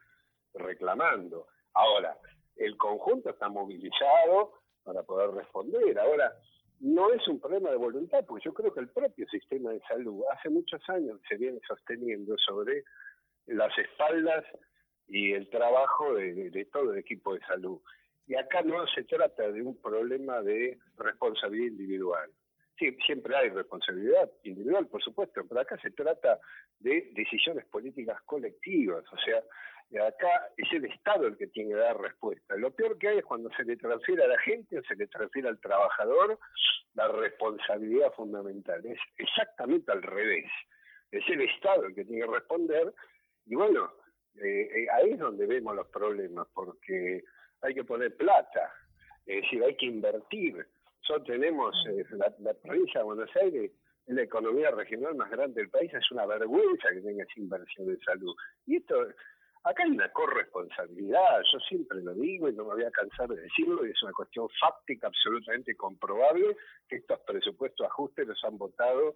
reclamando. 0.53 1.47
Ahora, 1.73 2.17
el 2.55 2.77
conjunto 2.77 3.31
está 3.31 3.49
movilizado, 3.49 4.53
para 4.87 5.03
poder 5.03 5.31
responder. 5.31 5.99
Ahora, 5.99 6.33
no 6.79 7.11
es 7.11 7.27
un 7.27 7.41
problema 7.41 7.69
de 7.69 7.75
voluntad, 7.75 8.23
porque 8.25 8.45
yo 8.45 8.53
creo 8.53 8.73
que 8.73 8.79
el 8.79 8.87
propio 8.87 9.27
sistema 9.27 9.71
de 9.71 9.81
salud 9.81 10.23
hace 10.31 10.49
muchos 10.49 10.81
años 10.87 11.19
se 11.27 11.35
viene 11.35 11.59
sosteniendo 11.67 12.37
sobre 12.37 12.85
las 13.47 13.77
espaldas 13.77 14.45
y 15.07 15.33
el 15.33 15.49
trabajo 15.49 16.13
de, 16.13 16.67
todo 16.71 16.93
el 16.93 16.99
equipo 16.99 17.33
de 17.33 17.41
salud. 17.41 17.81
Y 18.27 18.35
acá 18.35 18.61
no 18.61 18.85
se 18.87 19.03
trata 19.03 19.51
de 19.51 19.61
un 19.61 19.81
problema 19.81 20.41
de 20.41 20.77
responsabilidad 20.97 21.71
individual. 21.71 22.29
Sí, 22.77 22.95
siempre 23.05 23.35
hay 23.35 23.49
responsabilidad 23.49 24.29
individual, 24.43 24.87
por 24.87 25.01
supuesto, 25.01 25.45
pero 25.47 25.61
acá 25.61 25.77
se 25.81 25.91
trata 25.91 26.39
de 26.79 27.09
decisiones 27.13 27.65
políticas 27.65 28.21
colectivas, 28.23 29.03
o 29.11 29.17
sea, 29.17 29.41
acá 30.07 30.49
es 30.57 30.71
el 30.73 30.85
Estado 30.85 31.27
el 31.27 31.37
que 31.37 31.47
tiene 31.47 31.71
que 31.71 31.79
dar 31.79 31.99
respuesta. 31.99 32.55
Lo 32.55 32.71
peor 32.71 32.97
que 32.99 33.07
hay 33.07 33.17
es 33.19 33.25
cuando 33.25 33.49
se 33.55 33.63
le 33.63 33.77
transfiere 33.77 34.25
a 34.25 34.27
la 34.27 34.39
gente 34.39 34.77
o 34.77 34.83
se 34.83 34.95
le 34.95 35.07
transfiere 35.07 35.47
al 35.47 35.59
trabajador 35.59 36.37
la 36.93 37.07
responsabilidad 37.07 38.13
fundamental. 38.13 38.85
Es 38.85 38.99
exactamente 39.17 39.91
al 39.91 40.03
revés. 40.03 40.45
Es 41.09 41.23
el 41.29 41.41
Estado 41.41 41.85
el 41.85 41.95
que 41.95 42.05
tiene 42.05 42.25
que 42.25 42.31
responder 42.31 42.93
y 43.47 43.55
bueno, 43.55 43.91
eh, 44.35 44.69
eh, 44.75 44.87
ahí 44.93 45.11
es 45.11 45.19
donde 45.19 45.47
vemos 45.47 45.75
los 45.75 45.87
problemas, 45.87 46.47
porque 46.53 47.23
hay 47.61 47.73
que 47.73 47.83
poner 47.83 48.15
plata, 48.15 48.71
es 49.25 49.41
decir, 49.41 49.63
hay 49.63 49.75
que 49.75 49.85
invertir. 49.85 50.65
Nosotros 51.01 51.27
tenemos 51.27 51.75
eh, 51.89 52.05
la, 52.11 52.33
la 52.39 52.53
provincia 52.53 52.99
de 52.99 53.05
Buenos 53.05 53.29
Aires 53.41 53.71
es 54.05 54.15
la 54.15 54.21
economía 54.21 54.71
regional 54.71 55.15
más 55.15 55.29
grande 55.29 55.61
del 55.61 55.69
país, 55.69 55.93
es 55.93 56.11
una 56.11 56.25
vergüenza 56.25 56.89
que 56.89 57.01
tenga 57.01 57.23
esa 57.23 57.39
inversión 57.39 57.87
de 57.87 57.97
salud. 57.99 58.35
Y 58.65 58.77
esto 58.77 58.95
Acá 59.67 59.83
hay 59.83 59.91
una 59.91 60.09
corresponsabilidad, 60.13 61.41
yo 61.51 61.59
siempre 61.67 62.01
lo 62.01 62.13
digo 62.13 62.47
y 62.47 62.53
no 62.53 62.63
me 62.63 62.75
voy 62.75 62.83
a 62.85 62.91
cansar 62.91 63.27
de 63.27 63.41
decirlo, 63.41 63.85
y 63.85 63.91
es 63.91 64.01
una 64.01 64.13
cuestión 64.13 64.47
fáctica 64.61 65.07
absolutamente 65.07 65.75
comprobable 65.75 66.55
que 66.87 66.95
estos 66.97 67.19
presupuestos 67.21 67.85
ajustes 67.85 68.27
los 68.27 68.41
han 68.45 68.57
votado 68.57 69.15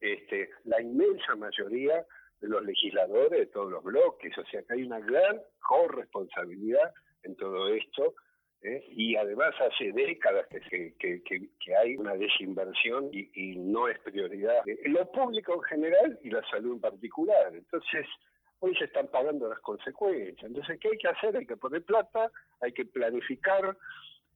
este, 0.00 0.50
la 0.64 0.82
inmensa 0.82 1.34
mayoría 1.36 2.04
de 2.42 2.48
los 2.48 2.62
legisladores 2.62 3.38
de 3.38 3.46
todos 3.46 3.70
los 3.70 3.82
bloques, 3.82 4.36
o 4.36 4.44
sea 4.44 4.62
que 4.64 4.74
hay 4.74 4.82
una 4.82 5.00
gran 5.00 5.40
corresponsabilidad 5.60 6.92
en 7.24 7.36
todo 7.36 7.68
esto, 7.68 8.14
¿eh? 8.62 8.84
y 8.90 9.16
además 9.16 9.54
hace 9.60 9.92
décadas 9.92 10.46
que, 10.48 10.94
que, 10.98 11.22
que, 11.22 11.76
hay 11.76 11.96
una 11.96 12.14
desinversión 12.14 13.10
y, 13.12 13.56
no 13.56 13.88
es 13.88 13.98
prioridad 14.00 14.62
lo 14.84 15.10
público 15.10 15.54
en 15.54 15.62
general 15.62 16.18
y 16.22 16.30
la 16.30 16.42
salud 16.50 16.74
en 16.74 16.80
particular. 16.80 17.54
Entonces, 17.54 18.06
hoy 18.60 18.74
se 18.76 18.84
están 18.84 19.08
pagando 19.08 19.48
las 19.48 19.60
consecuencias. 19.60 20.42
Entonces, 20.42 20.78
¿qué 20.80 20.88
hay 20.88 20.98
que 20.98 21.08
hacer? 21.08 21.36
Hay 21.36 21.46
que 21.46 21.56
poner 21.56 21.84
plata, 21.84 22.30
hay 22.60 22.72
que 22.72 22.84
planificar, 22.86 23.76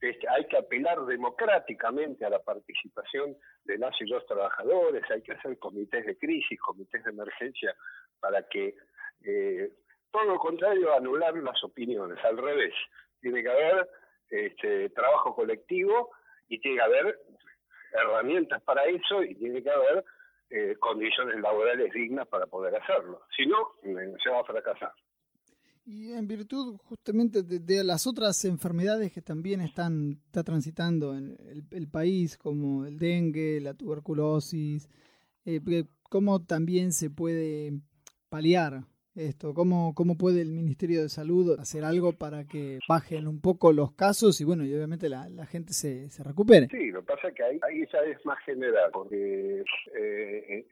este, 0.01 0.29
hay 0.29 0.45
que 0.47 0.59
apelar 0.59 1.05
democráticamente 1.07 2.25
a 2.25 2.31
la 2.31 2.41
participación 2.41 3.37
de 3.65 3.79
las 3.79 3.95
y 4.01 4.07
los 4.07 4.25
trabajadores, 4.27 5.03
hay 5.11 5.23
que 5.23 5.33
hacer 5.33 5.59
comités 5.59 6.07
de 6.07 6.17
crisis, 6.17 6.61
comités 6.61 7.03
de 7.05 7.11
emergencia, 7.11 7.75
para 8.21 8.43
que 8.49 8.75
eh, 9.25 9.73
todo 10.11 10.25
lo 10.25 10.39
contrario, 10.39 10.95
anular 10.95 11.35
las 11.37 11.63
opiniones, 11.65 12.19
al 12.25 12.37
revés. 12.37 12.75
Tiene 13.21 13.43
que 13.43 13.51
haber 13.51 13.89
este, 14.31 14.91
trabajo 14.91 15.35
colectivo 15.35 16.11
y 16.49 16.59
tiene 16.61 16.79
que 16.79 16.83
haber 16.83 17.19
herramientas 17.93 18.63
para 18.63 18.85
eso 18.85 19.23
y 19.23 19.35
tiene 19.35 19.63
que 19.63 19.71
haber 19.71 20.05
eh, 20.51 20.77
condiciones 20.79 21.41
laborales 21.41 21.93
dignas 21.93 22.27
para 22.29 22.47
poder 22.47 22.75
hacerlo. 22.77 23.23
Si 23.37 23.47
no, 23.47 23.57
eh, 23.83 24.15
se 24.23 24.31
va 24.31 24.41
a 24.41 24.45
fracasar. 24.45 24.93
Y 25.85 26.13
en 26.13 26.29
virtud 26.29 26.77
justamente 26.85 27.43
de, 27.43 27.85
las 27.85 28.07
otras 28.07 28.45
enfermedades 28.45 29.11
que 29.11 29.23
también 29.23 29.63
están 29.63 30.21
está 30.27 30.45
transitando 30.45 31.15
en 31.15 31.39
el, 31.71 31.89
país, 31.89 32.37
como 32.37 32.85
el 32.85 32.99
dengue, 32.99 33.59
la 33.63 33.73
tuberculosis, 33.73 34.87
eh, 35.47 35.61
¿cómo 36.11 36.45
también 36.45 36.93
se 36.93 37.09
puede 37.09 37.73
paliar 38.29 38.83
esto? 39.19 39.55
¿Cómo, 39.55 39.95
¿Cómo 39.95 40.17
puede 40.17 40.43
el 40.43 40.53
Ministerio 40.53 41.03
de 41.03 41.09
Salud 41.09 41.59
hacer 41.59 41.85
algo 41.85 42.13
para 42.13 42.45
que 42.45 42.79
bajen 42.89 43.27
un 43.27 43.41
poco 43.41 43.73
los 43.73 43.93
casos 43.93 44.41
y 44.41 44.45
bueno, 44.45 44.65
y 44.65 44.75
obviamente 44.75 45.09
la, 45.09 45.29
la 45.29 45.47
gente 45.47 45.73
se, 45.73 46.09
se 46.11 46.23
recupere? 46.23 46.69
Sí, 46.71 46.91
lo 46.91 47.01
que 47.01 47.07
pasa 47.07 47.29
es 47.29 47.35
que 47.35 47.43
ahí, 47.43 47.59
ahí 47.63 47.85
ya 47.93 47.99
es 48.01 48.25
más 48.25 48.39
general, 48.45 48.91
porque 48.93 49.65
eh, 49.95 50.45
eh 50.49 50.65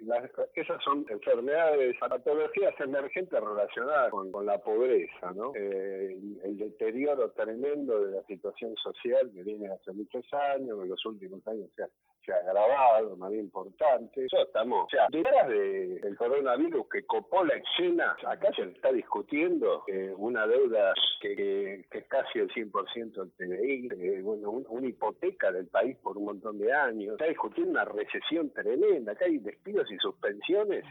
esas 0.54 0.82
son 0.82 1.04
enfermedades, 1.08 1.96
patologías 1.98 2.74
emergentes 2.80 3.40
relacionadas 3.40 4.10
con, 4.10 4.30
con 4.32 4.46
la 4.46 4.58
pobreza, 4.58 5.32
¿no? 5.34 5.52
Eh, 5.54 6.16
el 6.44 6.56
deterioro 6.56 7.30
tremendo 7.30 8.04
de 8.04 8.16
la 8.16 8.22
situación 8.26 8.74
social 8.76 9.30
que 9.32 9.42
viene 9.42 9.68
hace 9.68 9.92
muchos 9.92 10.24
años, 10.32 10.78
en 10.82 10.88
los 10.88 11.04
últimos 11.06 11.46
años 11.46 11.68
se 11.74 11.82
ha, 11.82 11.88
se 12.26 12.32
ha 12.32 12.36
agravado, 12.38 13.16
más 13.16 13.32
importante. 13.32 14.24
Eso 14.24 14.42
estamos, 14.42 14.86
o 14.86 14.88
sea, 14.90 15.06
detrás 15.10 15.48
del 15.48 16.16
coronavirus 16.18 16.88
que 16.90 17.06
copó 17.06 17.44
la 17.44 17.54
escena, 17.54 18.16
acá 18.26 18.50
se 18.54 18.62
está 18.62 18.92
discutiendo 18.92 19.84
eh, 19.86 20.12
una 20.16 20.46
deuda 20.46 20.92
que, 21.20 21.86
es 21.90 22.04
casi 22.08 22.40
el 22.40 22.50
100% 22.50 23.12
del 23.12 23.30
PDI, 23.30 23.88
eh, 23.92 24.20
bueno, 24.22 24.50
una 24.50 24.88
hipoteca 24.88 25.52
del 25.52 25.68
país 25.68 25.96
por 25.98 26.18
un 26.18 26.24
montón 26.24 26.58
de 26.58 26.72
años, 26.72 27.12
está 27.12 27.26
discutiendo 27.26 27.70
una 27.70 27.84
recesión 27.84 28.50
tremenda, 28.50 29.12
acá 29.12 29.26
hay 29.26 29.38
despidos 29.38 29.90
y 29.90 29.96
suspensiones 29.98 30.84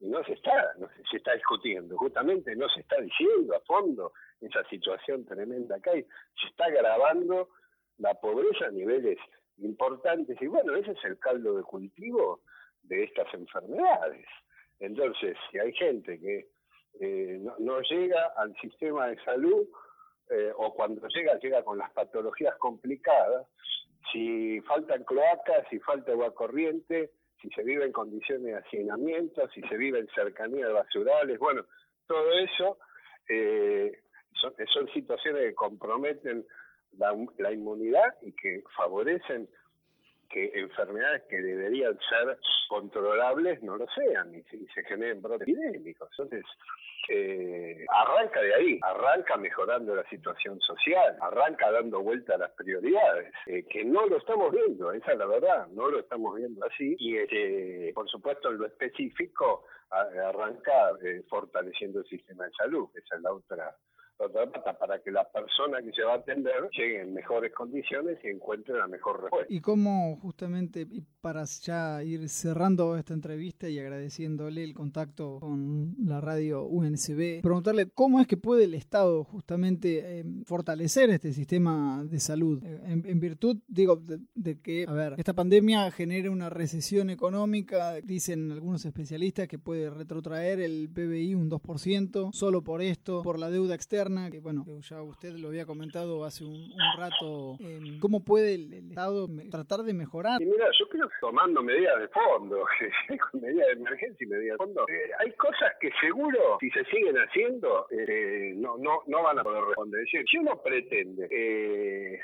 y 0.00 0.08
no 0.08 0.24
se 0.24 0.32
está, 0.32 0.72
no 0.78 0.88
se, 1.10 1.16
está 1.16 1.34
discutiendo, 1.34 1.96
justamente 1.96 2.56
no 2.56 2.68
se 2.70 2.80
está 2.80 2.96
diciendo 3.00 3.54
a 3.54 3.60
fondo 3.60 4.12
esa 4.40 4.64
situación 4.68 5.24
tremenda 5.24 5.78
que 5.80 5.90
hay, 5.90 6.02
se 6.40 6.48
está 6.48 6.64
agravando 6.64 7.50
la 7.98 8.14
pobreza 8.14 8.66
a 8.66 8.70
niveles 8.70 9.18
importantes 9.60 10.36
y 10.40 10.46
bueno, 10.46 10.74
ese 10.76 10.92
es 10.92 11.04
el 11.04 11.18
caldo 11.18 11.56
de 11.56 11.62
cultivo 11.62 12.40
de 12.82 13.04
estas 13.04 13.32
enfermedades. 13.34 14.26
Entonces, 14.78 15.36
si 15.50 15.58
hay 15.58 15.72
gente 15.74 16.18
que 16.18 16.48
eh, 17.00 17.40
no, 17.58 17.80
llega 17.82 18.32
al 18.36 18.54
sistema 18.56 19.08
de 19.08 19.22
salud 19.24 19.66
eh, 20.30 20.52
o 20.56 20.74
cuando 20.74 21.06
llega, 21.08 21.38
llega 21.38 21.62
con 21.62 21.78
las 21.78 21.90
patologías 21.92 22.56
complicadas, 22.56 23.46
si 24.12 24.60
faltan 24.62 25.04
cloacas, 25.04 25.66
si 25.68 25.78
falta 25.80 26.12
agua 26.12 26.34
corriente, 26.34 27.12
si 27.40 27.48
se 27.50 27.62
vive 27.62 27.84
en 27.84 27.92
condiciones 27.92 28.44
de 28.44 28.56
hacinamiento, 28.56 29.48
si 29.50 29.60
se 29.62 29.76
vive 29.76 29.98
en 29.98 30.08
cercanía 30.08 30.66
de 30.66 30.72
basurales, 30.72 31.38
bueno, 31.38 31.64
todo 32.06 32.32
eso 32.32 32.78
eh, 33.28 34.02
son, 34.40 34.88
situaciones 34.92 35.42
que 35.42 35.54
comprometen 35.54 36.44
la, 36.98 37.16
la, 37.38 37.52
inmunidad 37.52 38.14
y 38.22 38.32
que 38.32 38.62
favorecen 38.76 39.48
que 40.30 40.52
enfermedades 40.54 41.22
que 41.28 41.42
deberían 41.42 41.98
ser 42.08 42.38
controlables 42.68 43.62
no 43.62 43.76
lo 43.76 43.86
sean 43.88 44.32
y 44.34 44.42
se, 44.44 44.84
generen 44.84 45.20
brotes 45.20 45.48
epidémicos. 45.48 46.08
Entonces, 46.12 46.44
eh, 47.08 47.84
arranca 47.88 48.40
de 48.40 48.54
ahí, 48.54 48.78
arranca 48.82 49.36
mejorando 49.36 49.94
la 49.96 50.08
situación 50.08 50.60
social, 50.60 51.16
arranca 51.20 51.72
dando 51.72 52.00
vuelta 52.00 52.36
a 52.36 52.38
las 52.38 52.52
prioridades, 52.52 53.32
eh, 53.46 53.64
que 53.68 53.84
no 53.84 54.06
lo 54.06 54.18
estamos 54.18 54.52
viendo, 54.52 54.92
esa 54.92 55.12
es 55.12 55.18
la 55.18 55.26
verdad, 55.26 55.66
no 55.72 55.90
lo 55.90 55.98
estamos 55.98 56.36
viendo 56.36 56.64
así, 56.64 56.94
y 57.00 57.16
este, 57.16 57.90
por 57.92 58.08
supuesto 58.08 58.50
en 58.50 58.58
lo 58.58 58.66
específico 58.66 59.64
arranca 59.90 60.92
eh, 61.02 61.24
fortaleciendo 61.28 61.98
el 61.98 62.06
sistema 62.06 62.44
de 62.44 62.52
salud, 62.52 62.88
esa 62.94 63.16
es 63.16 63.22
la 63.22 63.32
otra 63.32 63.76
para 64.78 65.00
que 65.00 65.10
la 65.10 65.24
persona 65.30 65.80
que 65.82 65.92
se 65.92 66.02
va 66.02 66.14
a 66.14 66.16
atender 66.16 66.68
llegue 66.72 67.00
en 67.00 67.14
mejores 67.14 67.52
condiciones 67.54 68.18
y 68.22 68.28
encuentre 68.28 68.76
la 68.76 68.86
mejor 68.86 69.22
respuesta. 69.22 69.52
Y 69.52 69.60
cómo 69.60 70.18
justamente, 70.20 70.86
para 71.20 71.44
ya 71.44 72.02
ir 72.02 72.28
cerrando 72.28 72.96
esta 72.96 73.14
entrevista 73.14 73.68
y 73.68 73.78
agradeciéndole 73.78 74.62
el 74.62 74.74
contacto 74.74 75.38
con 75.40 75.94
la 76.04 76.20
radio 76.20 76.64
UNCB, 76.64 77.42
preguntarle 77.42 77.90
cómo 77.90 78.20
es 78.20 78.26
que 78.26 78.36
puede 78.36 78.64
el 78.64 78.74
Estado 78.74 79.24
justamente 79.24 80.20
eh, 80.20 80.24
fortalecer 80.44 81.10
este 81.10 81.32
sistema 81.32 82.04
de 82.04 82.20
salud, 82.20 82.62
eh, 82.64 82.80
en, 82.86 83.20
virtud, 83.20 83.58
digo, 83.68 84.02
de, 84.34 84.60
que, 84.60 84.84
a 84.86 84.92
ver, 84.92 85.14
esta 85.16 85.34
pandemia 85.34 85.90
genera 85.90 86.30
una 86.30 86.50
recesión 86.50 87.10
económica, 87.10 87.94
dicen 88.02 88.52
algunos 88.52 88.84
especialistas 88.84 89.48
que 89.48 89.58
puede 89.58 89.90
retrotraer 89.90 90.60
el 90.60 90.90
PBI 90.90 91.34
un 91.34 91.50
2%, 91.50 92.32
solo 92.32 92.62
por 92.62 92.82
esto, 92.82 93.22
por 93.22 93.38
la 93.38 93.50
deuda 93.50 93.74
externa, 93.74 94.09
que 94.30 94.40
bueno, 94.40 94.64
ya 94.80 95.02
usted 95.02 95.34
lo 95.36 95.48
había 95.48 95.66
comentado 95.66 96.24
hace 96.24 96.44
un, 96.44 96.72
rato, 96.98 97.56
em, 97.60 97.98
¿cómo 98.00 98.24
puede 98.24 98.54
el, 98.54 98.72
Estado 98.90 99.28
tratar 99.50 99.80
de 99.80 99.94
mejorar? 99.94 100.42
Y 100.42 100.46
mira, 100.46 100.66
yo 100.78 100.88
creo 100.88 101.08
que 101.08 101.14
tomando 101.20 101.62
medidas 101.62 102.00
de 102.00 102.08
fondo, 102.08 102.64
medidas 103.34 103.66
de 103.68 103.72
emergencia 103.72 104.24
y 104.24 104.26
medidas 104.26 104.58
de 104.58 104.64
fondo, 104.64 104.84
eh, 104.88 105.10
hay 105.18 105.30
cosas 105.32 105.72
que 105.80 105.90
seguro, 106.00 106.58
si 106.60 106.70
se 106.70 106.84
siguen 106.86 107.16
haciendo, 107.16 107.86
eh, 107.90 108.52
no, 108.56 108.76
no, 108.78 109.02
no 109.06 109.22
van 109.22 109.38
a 109.38 109.44
poder 109.44 109.64
responder. 109.64 110.00
Es 110.00 110.06
decir, 110.06 110.26
si 110.28 110.38
uno 110.38 110.60
pretende 110.62 111.28
eh, 111.30 112.20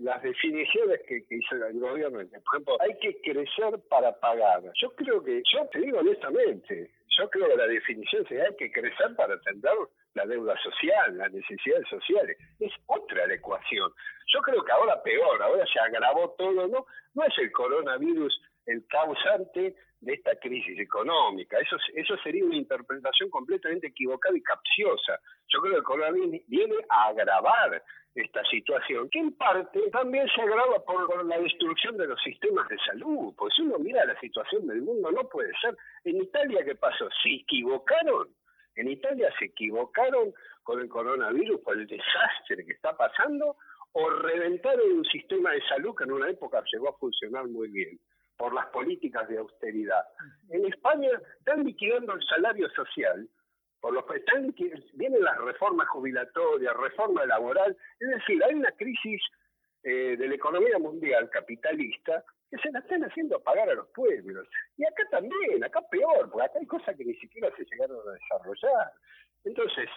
las 0.00 0.22
definiciones 0.22 1.00
que, 1.06 1.24
hizo 1.30 1.54
el 1.54 1.78
gobierno, 1.78 2.18
por 2.18 2.54
ejemplo, 2.54 2.76
hay 2.80 2.98
que 2.98 3.20
crecer 3.20 3.78
para 3.88 4.18
pagar. 4.18 4.62
Yo 4.80 4.90
creo 4.96 5.22
que, 5.22 5.42
yo 5.52 5.66
te 5.66 5.80
digo 5.80 5.98
honestamente, 5.98 6.90
yo 7.18 7.28
creo 7.30 7.48
que 7.48 7.56
la 7.56 7.66
definición 7.66 8.26
sería 8.26 8.54
que 8.56 8.70
crecer 8.70 9.14
para 9.16 9.34
atender 9.34 9.72
la 10.14 10.26
deuda 10.26 10.56
social, 10.62 11.16
las 11.16 11.32
necesidades 11.32 11.88
sociales. 11.88 12.36
Es 12.58 12.72
otra 12.86 13.26
la 13.26 13.34
ecuación. 13.34 13.92
Yo 14.32 14.40
creo 14.40 14.62
que 14.64 14.72
ahora 14.72 15.02
peor, 15.02 15.42
ahora 15.42 15.64
se 15.66 15.80
agravó 15.80 16.34
todo, 16.38 16.68
¿no? 16.68 16.86
No 17.14 17.24
es 17.24 17.38
el 17.38 17.50
coronavirus 17.52 18.40
el 18.66 18.86
causante 18.86 19.74
de 20.00 20.12
esta 20.12 20.34
crisis 20.36 20.78
económica. 20.78 21.58
Eso, 21.58 21.76
eso 21.94 22.16
sería 22.22 22.44
una 22.44 22.56
interpretación 22.56 23.28
completamente 23.30 23.88
equivocada 23.88 24.36
y 24.36 24.42
capciosa. 24.42 25.18
Yo 25.48 25.60
creo 25.60 25.72
que 25.72 25.78
el 25.78 25.84
coronavirus 25.84 26.40
viene 26.46 26.76
a 26.88 27.08
agravar 27.08 27.82
esta 28.14 28.42
situación, 28.44 29.08
que 29.10 29.20
en 29.20 29.32
parte 29.36 29.80
también 29.90 30.26
se 30.34 30.42
agrava 30.42 30.84
por, 30.84 31.24
la 31.24 31.38
destrucción 31.38 31.96
de 31.96 32.06
los 32.06 32.20
sistemas 32.22 32.68
de 32.68 32.78
salud. 32.78 33.32
Pues 33.36 33.54
si 33.54 33.62
uno 33.62 33.78
mira 33.78 34.04
la 34.04 34.18
situación 34.20 34.66
del 34.66 34.82
mundo, 34.82 35.10
no 35.12 35.28
puede 35.28 35.52
ser. 35.60 35.76
En 36.04 36.16
Italia, 36.16 36.64
¿qué 36.64 36.74
pasó? 36.74 37.08
¿Se 37.22 37.30
equivocaron? 37.30 38.28
En 38.76 38.90
Italia 38.90 39.32
se 39.38 39.46
equivocaron 39.46 40.32
con 40.62 40.80
el 40.80 40.88
coronavirus, 40.88 41.60
por 41.60 41.78
el 41.78 41.86
desastre 41.86 42.64
que 42.64 42.72
está 42.72 42.96
pasando, 42.96 43.56
o 43.92 44.10
reventaron 44.10 44.92
un 44.92 45.04
sistema 45.04 45.52
de 45.52 45.62
salud 45.68 45.94
que 45.96 46.04
en 46.04 46.12
una 46.12 46.30
época 46.30 46.62
llegó 46.72 46.90
a 46.90 46.98
funcionar 46.98 47.46
muy 47.48 47.68
bien 47.68 47.98
por 48.36 48.54
las 48.54 48.66
políticas 48.68 49.28
de 49.28 49.38
austeridad. 49.38 50.02
En 50.48 50.64
España 50.64 51.10
están 51.38 51.62
liquidando 51.64 52.14
el 52.14 52.22
salario 52.24 52.70
social, 52.70 53.28
por 53.80 53.94
los 53.94 54.04
están, 54.14 54.54
vienen 54.94 55.22
las 55.22 55.38
reformas 55.38 55.88
jubilatorias, 55.88 56.76
reforma 56.76 57.24
laboral, 57.24 57.76
es 57.98 58.08
decir, 58.08 58.42
hay 58.44 58.54
una 58.54 58.70
crisis 58.72 59.22
eh, 59.82 60.16
de 60.16 60.28
la 60.28 60.34
economía 60.34 60.78
mundial 60.78 61.30
capitalista 61.30 62.22
que 62.50 62.58
se 62.58 62.70
la 62.72 62.80
están 62.80 63.02
haciendo 63.04 63.40
pagar 63.40 63.70
a 63.70 63.74
los 63.74 63.88
pueblos. 63.88 64.46
Y 64.76 64.84
acá 64.84 65.04
también, 65.10 65.62
acá 65.64 65.80
peor, 65.90 66.28
porque 66.30 66.46
acá 66.46 66.58
hay 66.58 66.66
cosas 66.66 66.96
que 66.96 67.04
ni 67.04 67.14
siquiera 67.14 67.50
se 67.56 67.64
llegaron 67.64 67.96
a 68.06 68.12
desarrollar. 68.12 68.92
Entonces, 69.44 69.88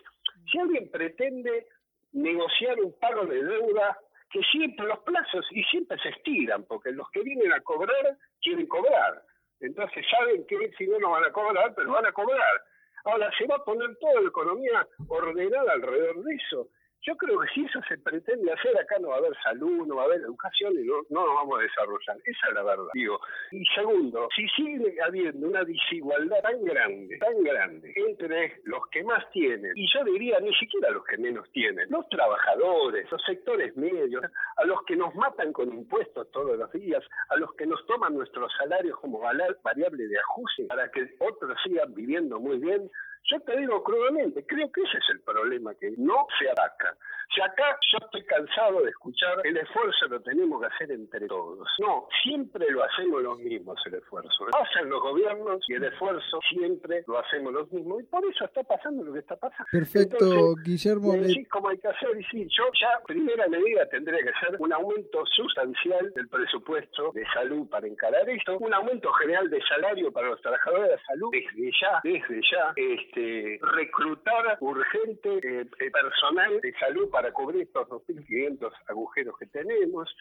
si 0.52 0.60
alguien 0.60 0.90
pretende 0.90 1.68
negociar 2.14 2.80
un 2.80 2.98
pago 3.00 3.26
de 3.26 3.44
deuda, 3.44 3.98
que 4.30 4.42
siempre 4.52 4.88
los 4.88 5.00
plazos 5.00 5.46
y 5.52 5.64
siempre 5.66 5.98
se 6.00 6.10
estiran, 6.10 6.64
porque 6.64 6.92
los 6.92 7.10
que 7.12 7.22
vienen 7.22 7.52
a 7.54 7.62
cobrar 7.62 8.18
quieren 8.42 8.68
cobrar. 8.68 9.22
Entonces 9.60 10.06
saben 10.10 10.46
que 10.48 10.72
si 10.78 10.88
no, 10.88 11.00
no 11.00 11.12
van 11.12 11.26
a 11.26 11.32
cobrar, 11.32 11.74
pero 11.76 11.92
van 11.92 12.06
a 12.06 12.12
cobrar. 12.12 12.62
Ahora, 13.06 13.30
se 13.38 13.46
va 13.48 13.56
a 13.56 13.64
poner 13.64 13.96
toda 13.98 14.22
la 14.22 14.28
economía 14.28 14.88
ordenada 15.08 15.74
alrededor 15.74 16.24
de 16.24 16.36
eso. 16.36 16.68
Yo 17.04 17.18
creo 17.18 17.40
que 17.40 17.48
si 17.54 17.66
eso 17.66 17.82
se 17.88 17.98
pretende 17.98 18.52
hacer, 18.52 18.78
acá 18.78 18.96
no 19.00 19.10
va 19.10 19.16
a 19.16 19.18
haber 19.18 19.36
salud, 19.44 19.86
no 19.86 19.96
va 19.98 20.04
a 20.04 20.06
haber 20.06 20.22
educación 20.22 20.74
y 20.80 20.86
no, 20.86 21.02
no 21.10 21.26
nos 21.26 21.36
vamos 21.36 21.60
a 21.60 21.64
desarrollar. 21.64 22.18
Esa 22.24 22.48
es 22.48 22.54
la 22.54 22.64
verdad. 22.64 22.86
Digo. 22.94 23.20
Y 23.52 23.66
segundo, 23.76 24.30
si 24.34 24.48
sigue 24.50 24.96
habiendo 25.02 25.48
una 25.48 25.64
desigualdad 25.64 26.42
tan 26.42 26.64
grande, 26.64 27.18
tan 27.18 27.44
grande, 27.44 27.94
entre 27.96 28.62
los 28.64 28.88
que 28.88 29.04
más 29.04 29.30
tienen, 29.32 29.74
y 29.76 29.86
yo 29.94 30.04
diría 30.06 30.40
ni 30.40 30.54
siquiera 30.56 30.92
los 30.92 31.04
que 31.04 31.18
menos 31.18 31.50
tienen, 31.52 31.90
los 31.90 32.08
trabajadores, 32.08 33.12
los 33.12 33.22
sectores 33.24 33.76
medios, 33.76 34.24
a 34.56 34.66
los 34.66 34.82
que 34.84 34.96
nos 34.96 35.14
matan 35.16 35.52
con 35.52 35.74
impuestos 35.74 36.32
todos 36.32 36.58
los 36.58 36.72
días, 36.72 37.04
a 37.30 37.36
los 37.36 37.54
que 37.56 37.66
nos 37.66 37.86
toman 37.86 38.16
nuestros 38.16 38.52
salarios 38.58 38.98
como 39.00 39.20
variable 39.20 40.08
de 40.08 40.20
ajuste 40.20 40.66
para 40.68 40.90
que 40.90 41.16
otros 41.20 41.58
sigan 41.64 41.94
viviendo 41.94 42.40
muy 42.40 42.60
bien, 42.60 42.90
yo 43.30 43.40
te 43.42 43.58
digo 43.58 43.84
crudamente, 43.84 44.46
creo 44.46 44.72
que 44.72 44.82
ese 44.82 44.98
es 44.98 45.10
el 45.12 45.22
problema, 45.22 45.74
que 45.76 45.92
no 45.98 46.28
se 46.40 46.50
ataca. 46.50 46.96
Si 47.34 47.42
acá 47.42 47.78
yo 47.92 47.98
estoy 48.06 48.24
cansado 48.26 48.82
de 48.82 48.90
escuchar, 48.90 49.42
el 49.44 49.58
esfuerzo 49.58 50.08
lo 50.08 50.22
tenemos 50.22 50.62
que 50.62 50.68
hacer 50.68 50.92
entre 50.92 51.28
todos. 51.28 51.68
No, 51.80 52.08
siempre 52.22 52.70
lo 52.70 52.84
hacemos 52.84 53.24
los 53.24 53.40
mismos 53.40 53.82
el 53.86 53.96
esfuerzo. 53.96 54.46
Hacen 54.54 54.90
los 54.90 55.02
gobiernos 55.02 55.64
y 55.68 55.74
el 55.74 55.84
esfuerzo 55.86 56.40
siempre 56.50 57.04
lo 57.08 57.20
hacemos 57.20 57.54
los 57.54 57.72
mismos. 57.72 58.02
Y 58.02 58.06
por 58.06 58.24
eso 58.26 58.46
está 58.46 58.62
pasando 58.64 59.04
lo 59.04 59.14
que 59.14 59.20
está 59.20 59.36
pasando. 59.36 59.66
Perfecto, 59.72 60.56
Guillermo. 60.64 61.14
Sí, 61.26 61.46
como 61.46 61.70
hay 61.70 61.78
que 61.80 61.88
hacer, 61.88 62.10
y 62.20 62.24
sí, 62.26 62.48
yo 62.56 62.66
ya, 62.80 63.02
primera 63.08 63.48
medida 63.48 63.88
tendría 63.90 64.20
que 64.20 64.32
ser 64.40 64.56
un 64.60 64.72
aumento 64.72 65.26
sustancial 65.26 66.14
del 66.14 66.28
presupuesto 66.28 67.12
de 67.14 67.26
salud 67.34 67.68
para 67.70 67.88
encarar 67.88 68.30
esto, 68.30 68.58
un 68.60 68.74
aumento 68.74 69.12
general 69.14 69.50
de 69.50 69.62
salario 69.64 70.12
para 70.12 70.30
los 70.30 70.42
trabajadores 70.42 70.92
de 70.92 71.06
salud 71.06 71.30
desde 71.32 71.72
ya, 71.82 72.00
desde 72.04 72.42
ya, 72.52 72.74
este, 72.76 73.13
reclutar 73.62 74.58
urgente 74.62 75.40
eh, 75.44 75.66
personal 75.92 76.62
de 76.62 76.74
salud 76.80 77.10
para 77.10 77.32
cubrir 77.32 77.64
estos 77.64 77.88
2.500 77.88 78.72
agujeros 78.88 79.38
que 79.38 79.46
tenemos, 79.48 80.14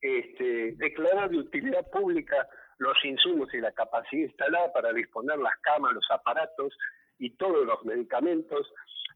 este, 0.00 0.72
declarar 0.76 1.30
de 1.30 1.38
utilidad 1.38 1.88
pública 1.90 2.48
los 2.78 2.96
insumos 3.04 3.52
y 3.52 3.58
la 3.58 3.72
capacidad 3.72 4.22
instalada 4.22 4.72
para 4.72 4.92
disponer 4.92 5.38
las 5.38 5.56
camas, 5.60 5.92
los 5.92 6.10
aparatos 6.10 6.76
y 7.18 7.30
todos 7.36 7.66
los 7.66 7.84
medicamentos 7.84 8.72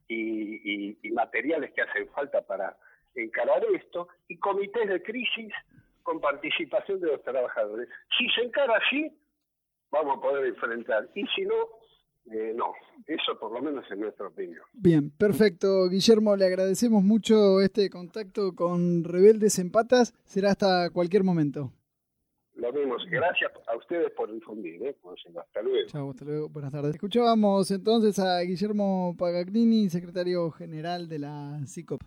y, 0.09 0.97
materiales 1.13 1.73
que 1.73 1.83
hacen 1.83 2.09
falta 2.11 2.43
para 2.43 2.77
encarar 3.15 3.65
esto, 3.75 4.09
y 4.29 4.37
comités 4.39 4.89
de 4.89 5.03
crisis 5.03 5.53
con 6.03 6.21
participación 6.21 7.01
de 7.01 7.07
los 7.13 7.23
trabajadores. 7.23 7.89
Si 8.19 8.29
se 8.31 8.43
encara 8.43 8.77
así, 8.77 9.11
vamos 9.91 10.19
a 10.19 10.21
poder 10.21 10.47
enfrentar, 10.47 11.09
y 11.15 11.27
si 11.29 11.43
no, 11.43 11.55
eh, 12.31 12.53
no, 12.57 12.73
eso 13.07 13.39
por 13.39 13.53
lo 13.53 13.61
menos 13.61 13.85
es 13.91 13.99
nuestra 13.99 14.29
opinión. 14.29 14.63
Bien, 14.73 15.11
perfecto. 15.11 15.89
Guillermo, 15.89 16.37
le 16.37 16.47
agradecemos 16.47 17.03
mucho 17.03 17.61
este 17.61 17.91
contacto 17.91 18.55
con 18.55 19.05
Rebeldes 19.05 19.59
en 19.59 19.71
Patas. 19.71 20.15
Será 20.25 20.53
hasta 20.53 20.91
cualquier 20.91 21.23
momento. 21.23 21.73
Lo 22.55 22.73
vemos. 22.73 23.05
Gracias 23.11 23.51
a 23.67 23.77
ustedes 23.77 24.11
por 24.13 24.33
difundir. 24.33 24.83
¿eh? 24.87 24.97
Hasta 25.39 25.63
luego. 25.63 25.89
Chao, 25.89 26.11
hasta 26.11 26.25
luego. 26.25 26.49
Buenas 26.49 26.73
tardes. 26.73 26.95
Escuchábamos 26.95 27.71
entonces 27.71 28.19
a 28.19 28.41
Guillermo 28.41 29.15
Pagagnini, 29.19 29.91
secretario 29.91 30.51
general 30.53 31.09
de 31.09 31.19
la 31.19 31.61
CICOP. 31.67 32.01